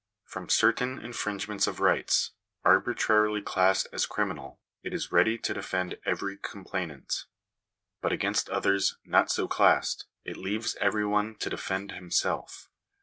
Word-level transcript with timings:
From 0.23 0.49
certain 0.49 0.97
infringements 0.99 1.67
of 1.67 1.79
rights, 1.79 2.31
arbitrarily 2.65 3.39
classed 3.43 3.85
as 3.93 4.07
criminal, 4.07 4.59
it 4.81 4.95
is 4.95 5.11
ready 5.11 5.37
to 5.37 5.53
defend 5.53 5.99
every 6.07 6.37
complainant; 6.37 7.25
but 8.01 8.11
against 8.11 8.49
others, 8.49 8.97
not 9.05 9.29
so 9.29 9.47
classed, 9.47 10.07
it 10.25 10.37
leaves 10.37 10.75
every 10.77 11.05
one 11.05 11.35
to 11.35 11.51
defend 11.51 11.91
himself. 11.91 12.67